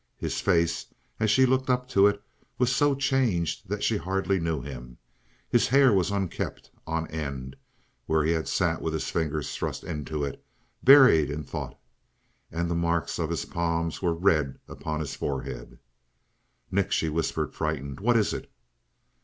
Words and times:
His 0.17 0.41
face, 0.41 0.87
as 1.19 1.29
she 1.29 1.45
looked 1.45 1.69
up 1.69 1.87
to 1.89 2.07
it, 2.07 2.23
was 2.57 2.75
so 2.75 2.95
changed 2.95 3.69
that 3.69 3.83
she 3.83 3.97
hardly 3.97 4.39
knew 4.39 4.59
him. 4.59 4.97
His 5.47 5.67
hair 5.67 5.93
was 5.93 6.09
unkempt, 6.09 6.71
on 6.87 7.07
end, 7.09 7.55
where 8.07 8.23
he 8.23 8.31
had 8.31 8.47
sat 8.47 8.81
with 8.81 8.93
his 8.93 9.11
fingers 9.11 9.55
thrust 9.55 9.83
into 9.83 10.23
it, 10.23 10.43
buried 10.83 11.29
in 11.29 11.43
thought. 11.43 11.79
And 12.51 12.67
the 12.67 12.73
marks 12.73 13.19
of 13.19 13.29
his 13.29 13.45
palms 13.45 14.01
were 14.01 14.15
red 14.15 14.57
upon 14.67 15.01
his 15.01 15.13
forehead. 15.13 15.77
"Nick," 16.71 16.91
she 16.91 17.07
whispered, 17.07 17.53
frightened, 17.53 17.99
"what 17.99 18.17
is 18.17 18.33
it?" 18.33 18.51